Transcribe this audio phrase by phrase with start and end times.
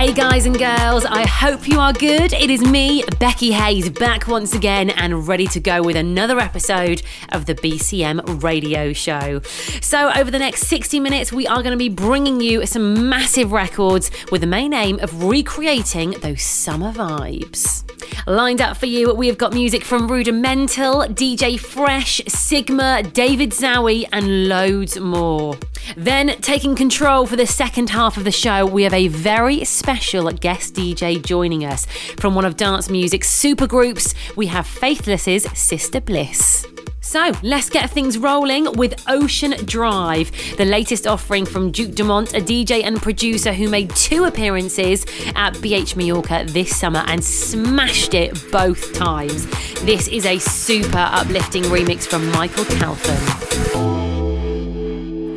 [0.00, 2.32] Hey guys and girls, I hope you are good.
[2.32, 7.02] It is me, Becky Hayes, back once again and ready to go with another episode
[7.32, 9.42] of the BCM radio show.
[9.82, 13.52] So, over the next 60 minutes, we are going to be bringing you some massive
[13.52, 17.84] records with the main aim of recreating those summer vibes.
[18.26, 24.08] Lined up for you, we have got music from Rudimental, DJ Fresh, Sigma, David Zowie,
[24.12, 25.58] and loads more.
[25.96, 29.89] Then, taking control for the second half of the show, we have a very special
[29.94, 31.86] guest DJ joining us.
[32.18, 36.66] From one of dance music's supergroups, we have Faithless's Sister Bliss.
[37.00, 42.40] So let's get things rolling with Ocean Drive, the latest offering from Duke Dumont, a
[42.40, 48.38] DJ and producer who made two appearances at BH Mallorca this summer and smashed it
[48.52, 49.46] both times.
[49.80, 53.18] This is a super uplifting remix from Michael Calfan.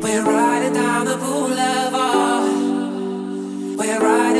[0.00, 2.52] We're riding down the boulevard.
[3.78, 4.33] We're riding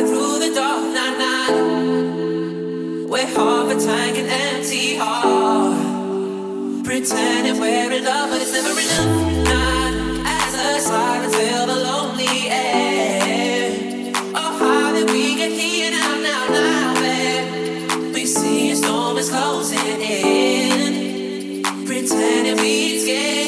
[3.15, 6.85] We're half a tank and empty heart.
[6.85, 9.45] Pretending we're in love, but it's never enough.
[9.45, 14.13] Not as the silence fill the lonely air.
[14.35, 16.95] Oh, how did we get here now, now, now?
[16.95, 21.63] Where we see a storm is closing in.
[21.87, 23.44] Pretending we scared.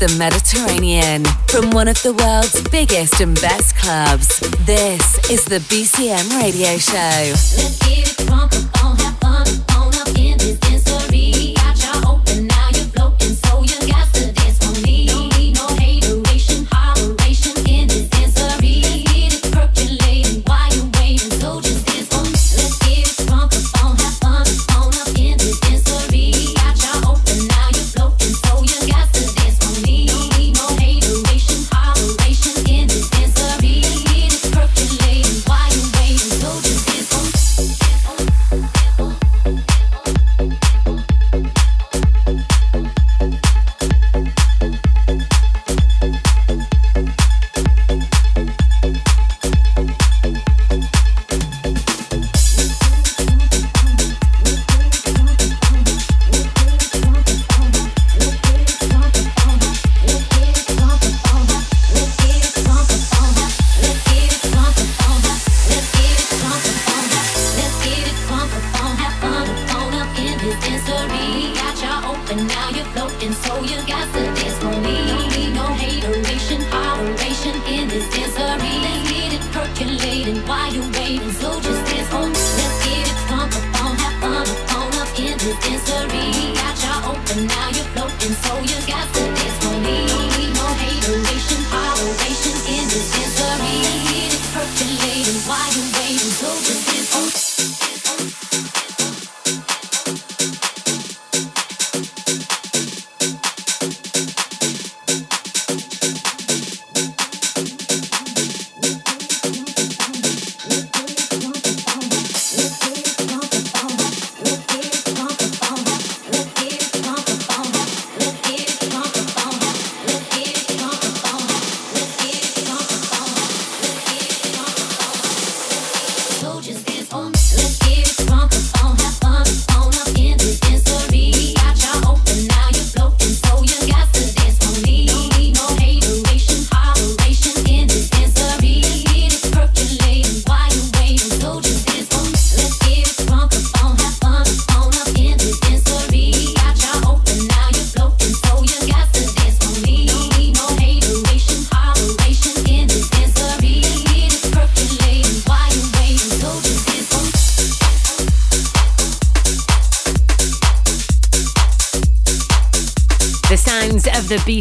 [0.00, 4.40] The Mediterranean from one of the world's biggest and best clubs.
[4.64, 8.69] This is the BCM radio show.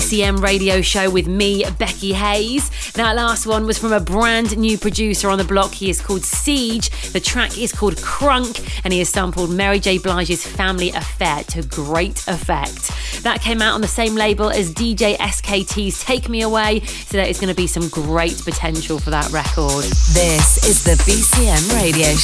[0.10, 2.72] BCM radio show with me, Becky Hayes.
[2.94, 5.72] That last one was from a brand new producer on the block.
[5.72, 6.90] He is called Siege.
[7.12, 10.00] The track is called Crunk, and he has sampled Mary J.
[10.00, 12.92] Blige's Family Affair to great effect.
[13.22, 17.28] That came out on the same label as DJ SKT's Take Me Away, so there
[17.28, 19.84] is going to be some great potential for that record.
[19.84, 22.16] This is the BCM radio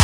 [0.00, 0.03] show.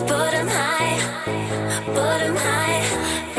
[0.00, 0.98] put him high,
[1.86, 3.35] put him high.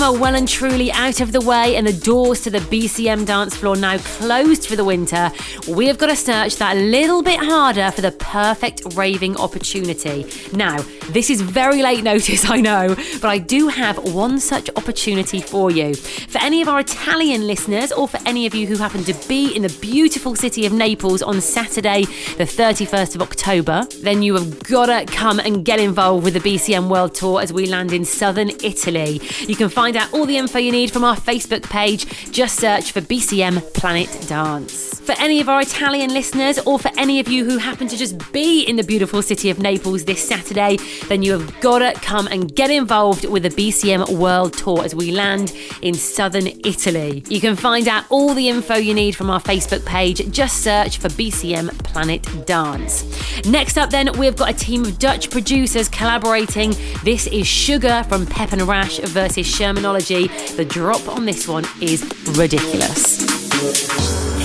[0.00, 3.54] Summer well and truly out of the way and the doors to the BCM dance
[3.54, 5.30] floor now closed for the winter,
[5.68, 10.26] we have got to search that little bit harder for the perfect raving opportunity.
[10.52, 10.78] Now,
[11.10, 15.70] this is very late notice, I know, but I do have one such opportunity for
[15.70, 15.94] you.
[15.94, 19.54] For any of our Italian listeners, or for any of you who happen to be
[19.54, 22.02] in the beautiful city of Naples on Saturday,
[22.36, 26.40] the 31st of October, then you have got to come and get involved with the
[26.40, 29.20] BCM World Tour as we land in southern Italy.
[29.46, 32.32] You can find out all the info you need from our Facebook page.
[32.32, 34.98] Just search for BCM Planet Dance.
[35.00, 38.32] For any of our Italian listeners, or for any of you who happen to just
[38.32, 42.26] be in the beautiful city of Naples this Saturday, then you have got to come
[42.28, 47.22] and get involved with the BCM World Tour as we land in southern Italy.
[47.28, 50.30] You can find out all the info you need from our Facebook page.
[50.30, 53.04] Just search for BCM Planet Dance.
[53.46, 56.74] Next up, then, we've got a team of Dutch producers collaborating.
[57.02, 60.28] This is Sugar from Pep and Rash versus Shermanology.
[60.56, 62.02] The drop on this one is
[62.36, 63.02] ridiculous.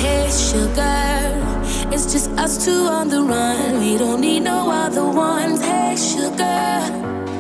[0.01, 3.81] Hey, sugar, it's just us two on the run.
[3.81, 5.59] We don't need no other ones.
[5.61, 6.79] Hey, sugar,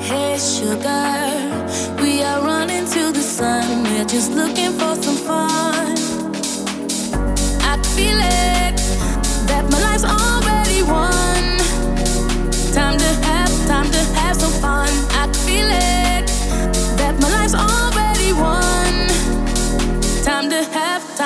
[0.01, 3.83] hey, sugar, we are running to the sun.
[3.83, 5.95] We're just looking for some fun.
[7.63, 8.75] I feel it
[9.47, 10.48] that my life's already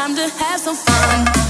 [0.03, 1.42] time to have some fun.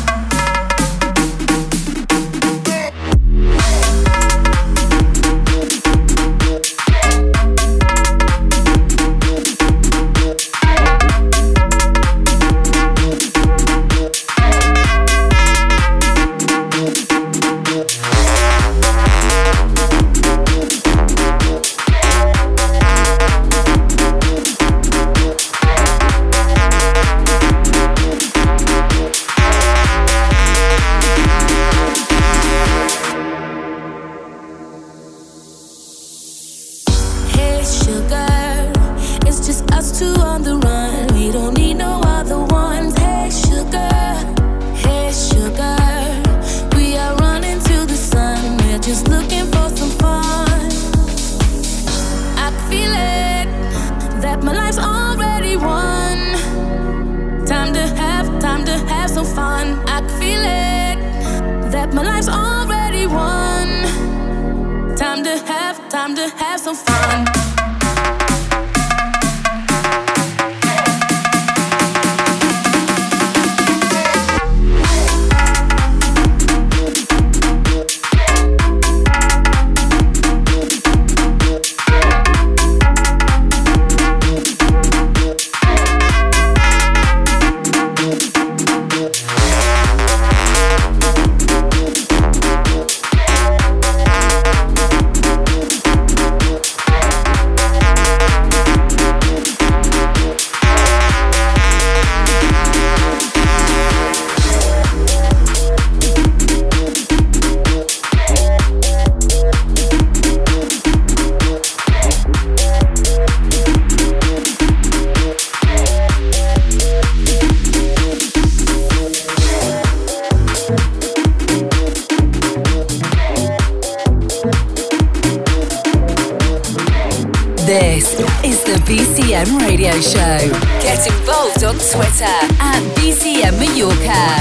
[130.03, 130.49] Show.
[130.81, 134.35] Get involved on Twitter at BCM Mallorca.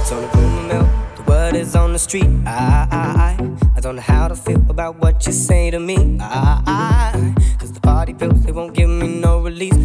[0.00, 2.28] It's the the word is on the street.
[2.44, 6.18] I, I, I, I don't know how to feel about what you say to me.
[6.20, 9.36] I, I, cause the party pills, they won't give me no.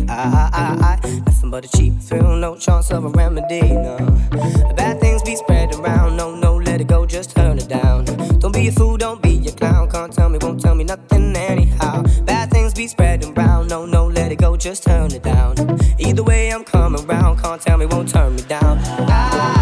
[0.10, 3.98] I, I, I, nothing but a cheap thrill, no chance of a remedy, no.
[3.98, 8.06] The bad things be spread around, no, no, let it go, just turn it down.
[8.40, 11.36] Don't be a fool, don't be a clown, can't tell me, won't tell me nothing
[11.36, 12.04] anyhow.
[12.26, 14.31] Bad things be spreading around, no, no, let
[14.62, 15.56] just turn it down.
[15.98, 18.78] Either way, I'm coming round, can't tell me, won't turn me down.
[18.78, 19.61] I, I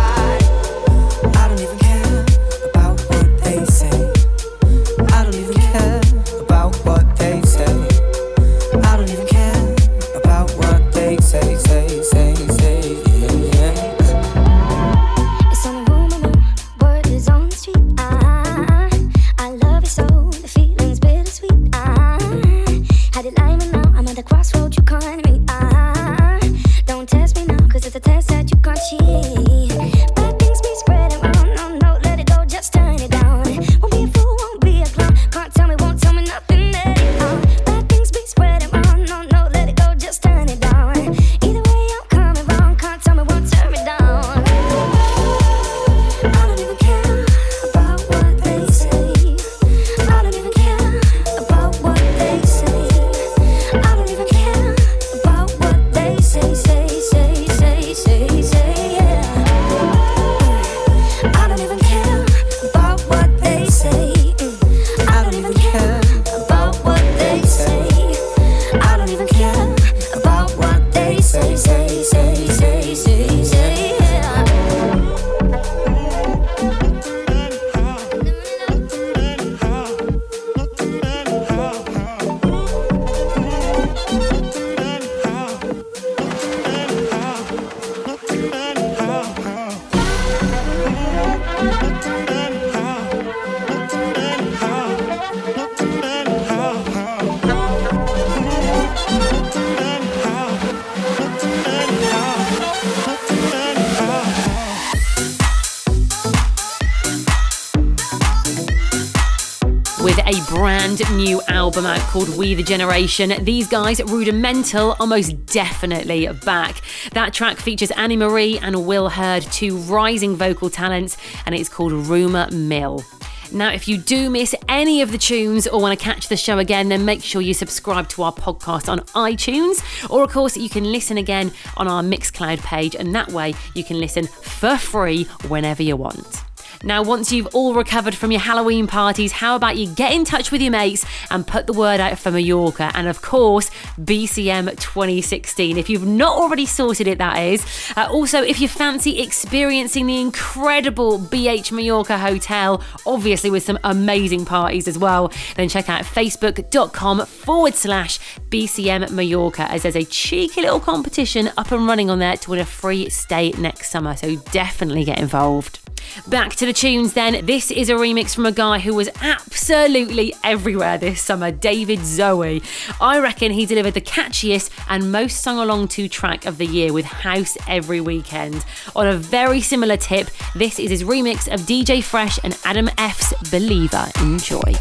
[112.19, 113.33] called We the Generation.
[113.45, 116.81] These guys, Rudimental, are most definitely back.
[117.13, 122.51] That track features Anne-Marie and Will Heard, two rising vocal talents, and it's called Rumour
[122.51, 123.05] Mill.
[123.53, 126.57] Now, if you do miss any of the tunes or want to catch the show
[126.57, 129.81] again, then make sure you subscribe to our podcast on iTunes.
[130.09, 133.85] Or, of course, you can listen again on our Mixcloud page, and that way you
[133.85, 136.43] can listen for free whenever you want.
[136.81, 140.49] Now, once you've all recovered from your Halloween parties, how about you get in touch
[140.49, 145.77] with your mates and put the word out for Mallorca and, of course, BCM 2016.
[145.77, 147.65] If you've not already sorted it, that is.
[147.97, 154.45] Uh, also, if you fancy experiencing the incredible BH Mallorca Hotel, obviously with some amazing
[154.45, 160.61] parties as well, then check out facebook.com forward slash BCM Mallorca as there's a cheeky
[160.61, 164.15] little competition up and running on there to win a free stay next summer.
[164.15, 165.88] So definitely get involved.
[166.27, 167.45] Back to the tunes then.
[167.45, 172.63] This is a remix from a guy who was absolutely everywhere this summer, David Zowie.
[172.99, 176.93] I reckon he delivered the catchiest and most sung along to track of the year
[176.93, 178.65] with House Every Weekend.
[178.95, 183.33] On a very similar tip, this is his remix of DJ Fresh and Adam F's
[183.51, 184.07] Believer.
[184.21, 184.73] Enjoy.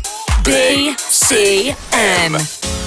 [0.45, 2.33] BCM.
[2.33, 2.78] The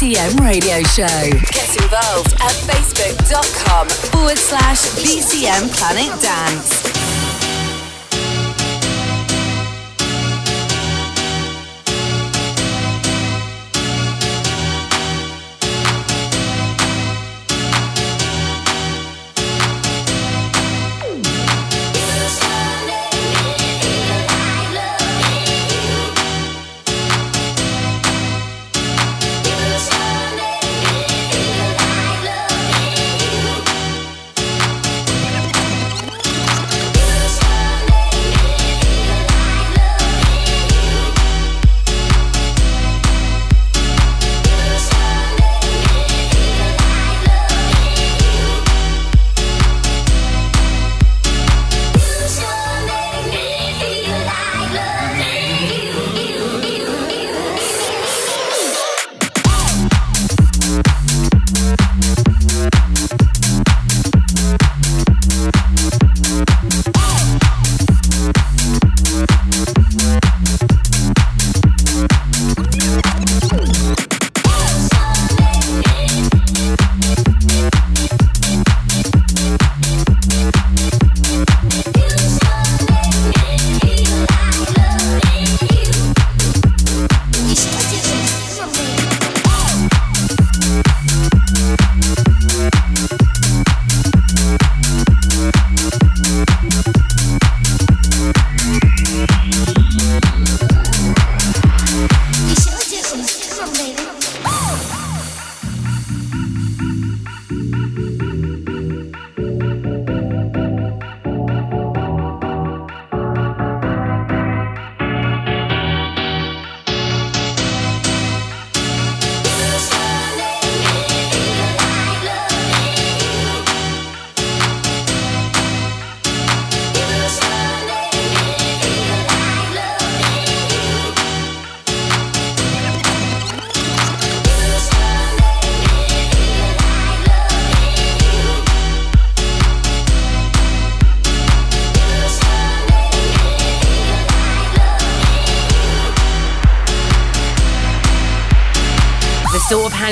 [0.00, 1.28] BCM Radio Show.
[1.52, 6.79] Get involved at facebook.com forward slash BCM Planet Dance.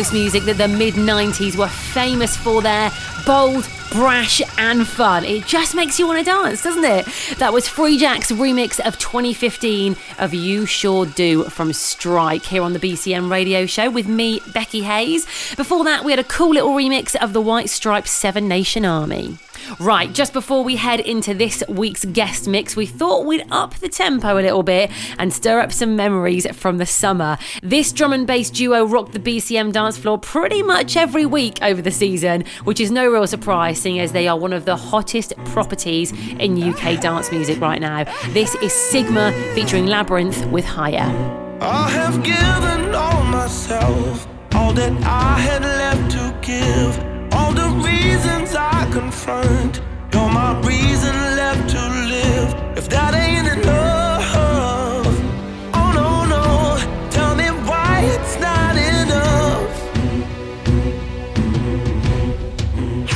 [0.08, 2.90] House music that the mid 90s were famous for their
[3.26, 5.24] bold, brash, and fun.
[5.24, 7.06] It just makes you want to dance, doesn't it?
[7.38, 12.72] That was Free Jack's remix of 2015 of You Sure Do from Strike here on
[12.72, 15.26] the BCM radio show with me, Becky Hayes.
[15.56, 19.36] Before that, we had a cool little remix of the White Stripes Seven Nation Army.
[19.78, 23.88] Right, just before we head into this week's guest mix, we thought we'd up the
[23.88, 27.38] tempo a little bit and stir up some memories from the summer.
[27.62, 31.82] This drum and bass duo rocked the BCM dance floor pretty much every week over
[31.82, 35.34] the season, which is no real surprise seeing as they are one of the hottest
[35.46, 38.04] properties in UK dance music right now.
[38.30, 41.08] This is Sigma featuring Labrinth with Higher.
[41.60, 47.17] I have given all myself, all that I had left to give
[47.48, 49.80] all the reasons I confront.
[50.12, 51.82] You're my reason left to
[52.14, 52.50] live.
[52.76, 54.24] If that ain't enough,
[55.80, 56.44] oh no, no,
[57.10, 59.70] tell me why it's not enough.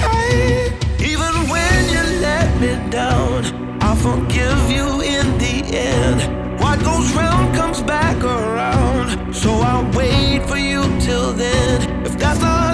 [0.01, 0.73] Hey,
[1.13, 3.39] even when you let me down,
[3.83, 6.21] I'll forgive you in the end.
[6.59, 12.07] What goes round comes back around, so I'll wait for you till then.
[12.07, 12.72] If that's not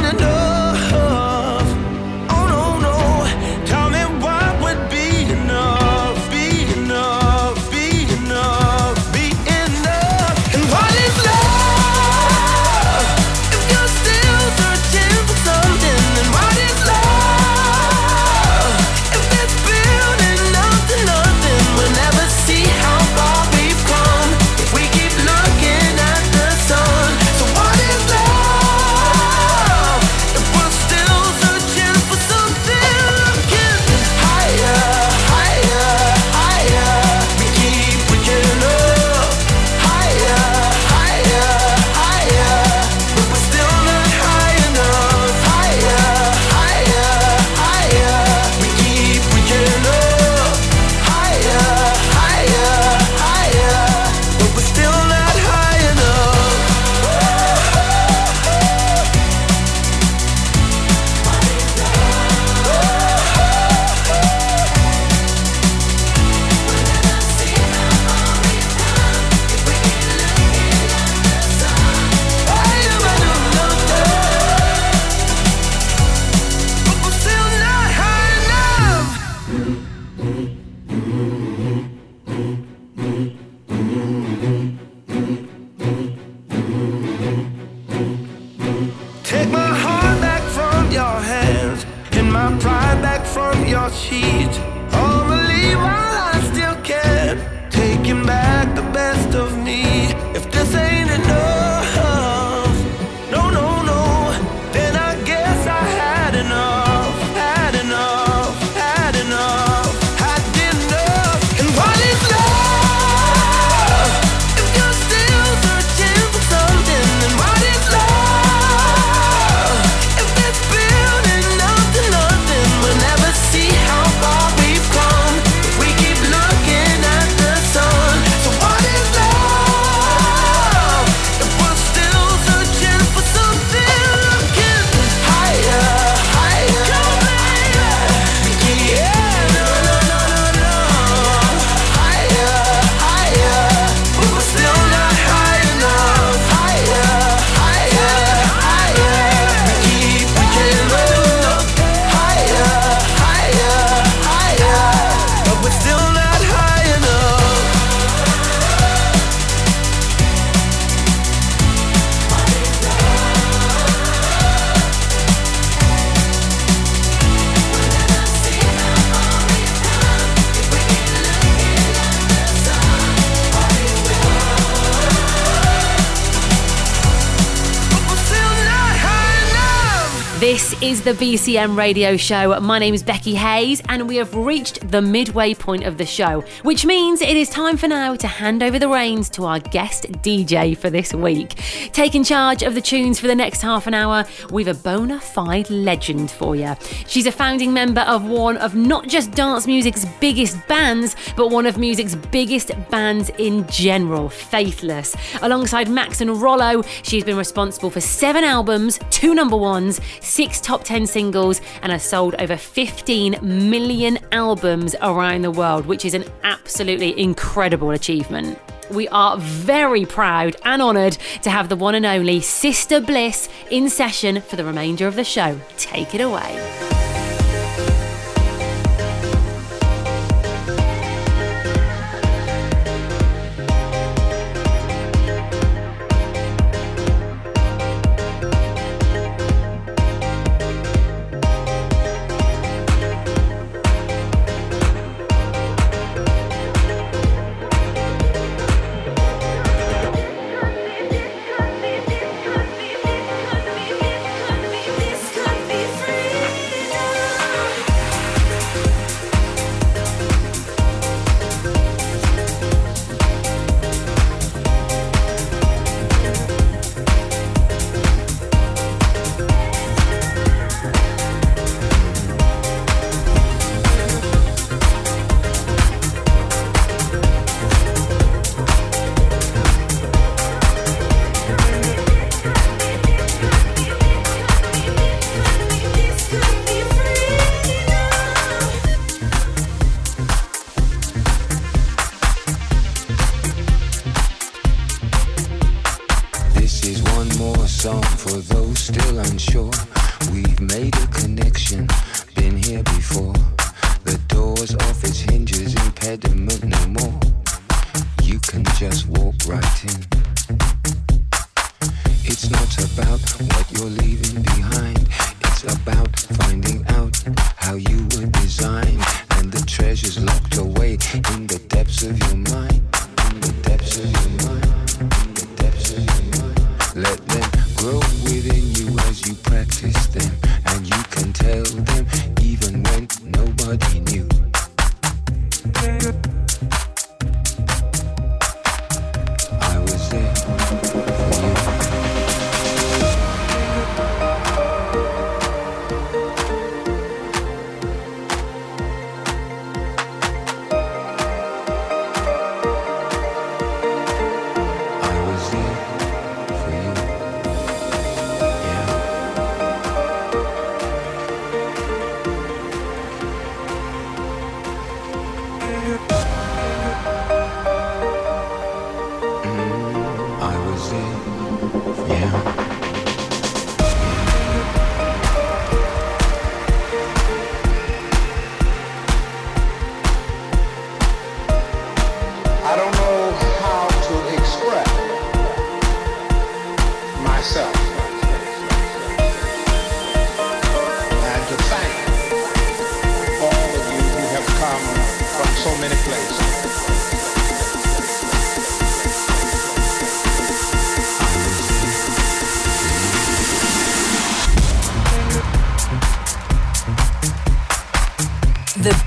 [180.81, 182.61] Is the BCM radio show.
[182.61, 186.45] My name is Becky Hayes, and we have reached the midway point of the show,
[186.63, 190.05] which means it is time for now to hand over the reins to our guest
[190.23, 191.61] DJ for this week.
[191.93, 195.69] Taking charge of the tunes for the next half an hour, we've a bona fide
[195.69, 196.77] legend for you.
[197.09, 201.67] She's a founding member of one of not just dance music's biggest bands, but one
[201.67, 205.17] of music's biggest bands in general, Faithless.
[205.43, 210.85] Alongside Max and Rollo, she's been responsible for seven albums, two number ones, six top
[210.85, 216.27] 10 singles, and has sold over 15 million albums around the world, which is an
[216.43, 218.59] absolutely incredible achievement.
[218.91, 223.89] We are very proud and honoured to have the one and only Sister Bliss in
[223.89, 225.59] session for the remainder of the show.
[225.79, 227.08] Take it away.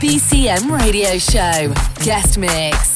[0.02, 1.72] BCM Radio Show.
[2.04, 2.91] Guest Mix.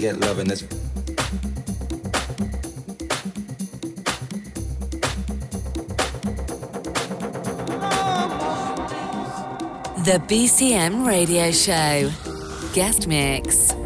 [0.00, 0.62] get love in this.
[10.04, 12.10] The BCM Radio Show.
[12.72, 13.79] Guest Mix.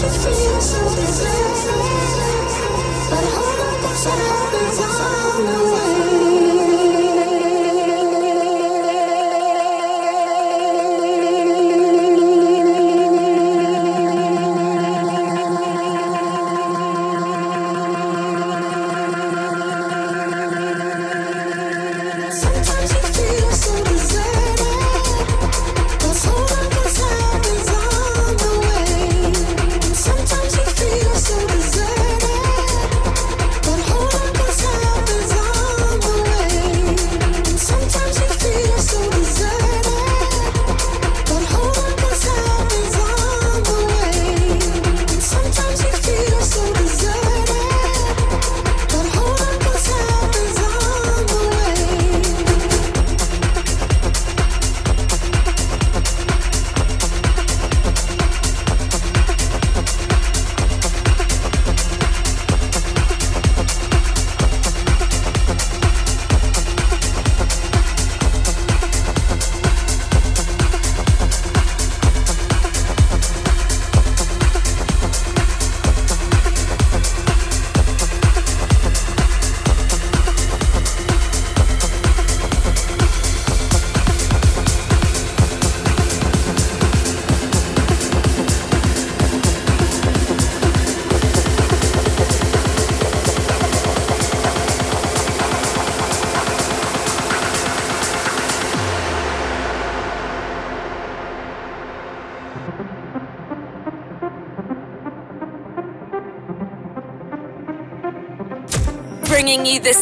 [0.00, 0.06] But
[3.34, 4.70] hold up, I should have been
[6.02, 6.07] on.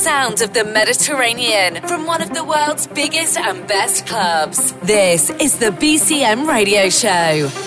[0.07, 4.71] Sounds of the Mediterranean from one of the world's biggest and best clubs.
[4.75, 7.66] This is the BCM Radio Show.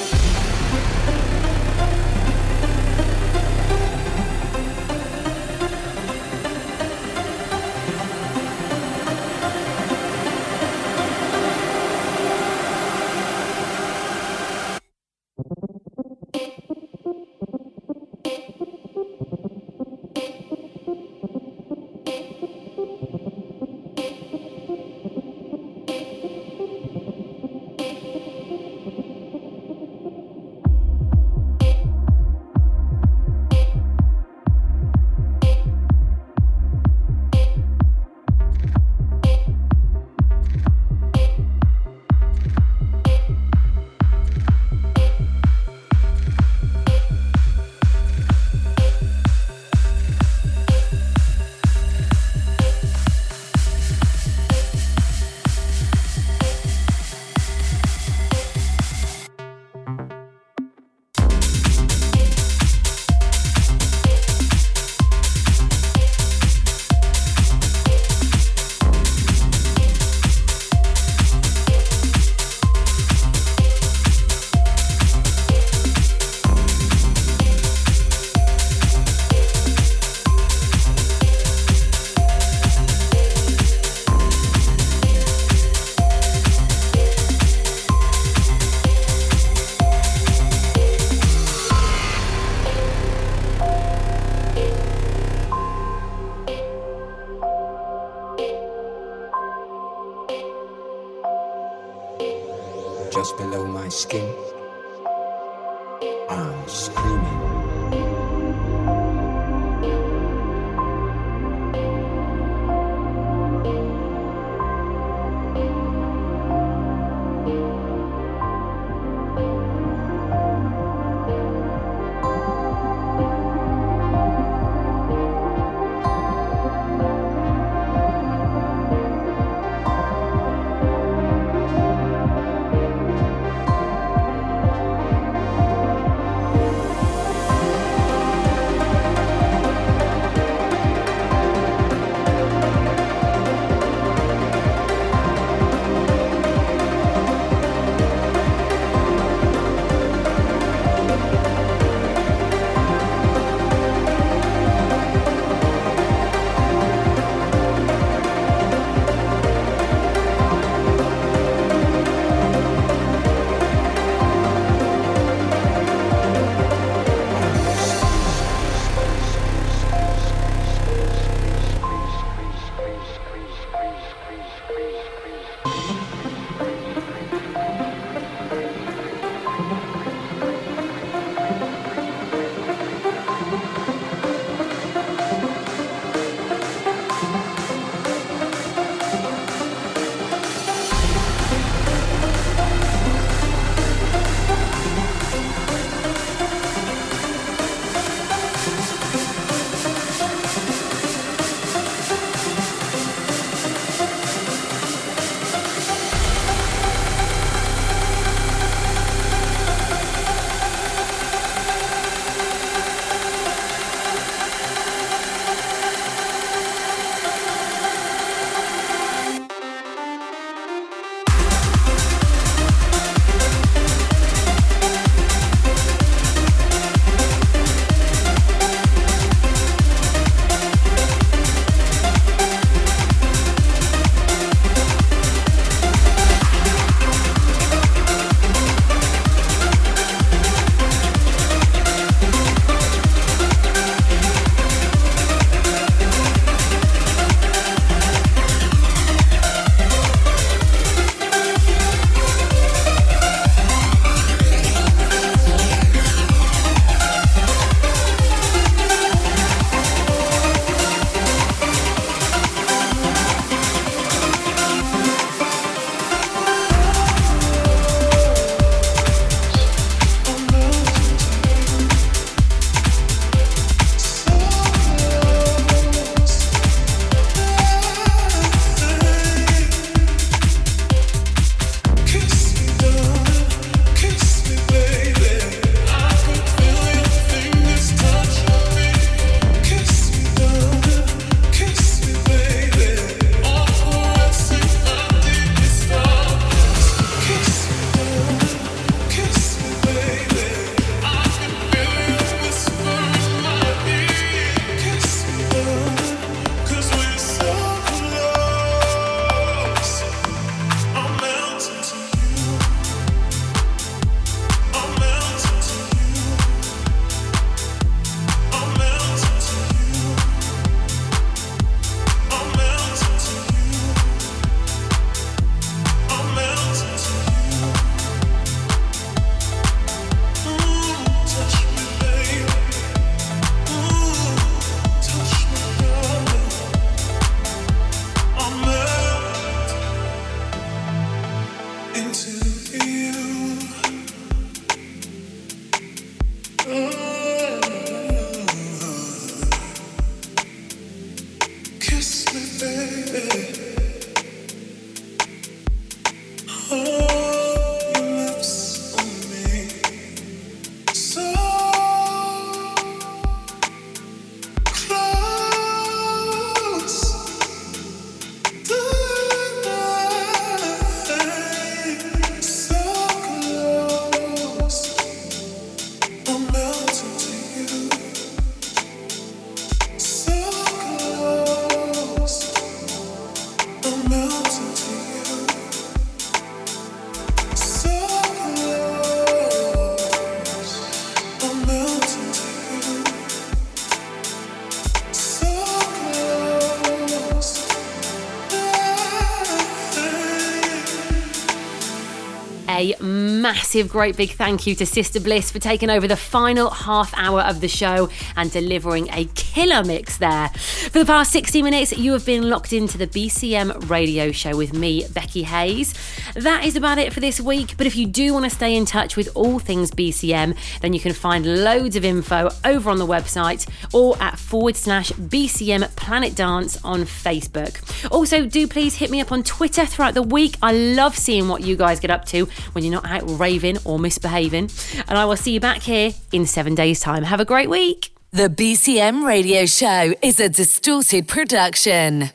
[403.69, 407.41] Massive, great big thank you to Sister Bliss for taking over the final half hour
[407.41, 410.49] of the show and delivering a killer mix there.
[410.49, 414.73] For the past 60 minutes, you have been locked into the BCM radio show with
[414.73, 415.93] me, Becky Hayes.
[416.39, 418.85] That is about it for this week, but if you do want to stay in
[418.85, 423.05] touch with all things BCM, then you can find loads of info over on the
[423.05, 428.09] website or at forward slash BCM Planet Dance on Facebook.
[428.09, 430.55] Also, do please hit me up on Twitter throughout the week.
[430.61, 433.99] I love seeing what you guys get up to when you're not out raving or
[433.99, 434.69] misbehaving.
[435.09, 437.23] And I will see you back here in seven days' time.
[437.23, 438.11] Have a great week.
[438.31, 442.29] The BCM radio show is a distorted production.